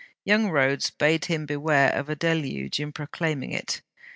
[0.25, 3.83] Young Rhodes bade him beware of a deluge in proclaiming it.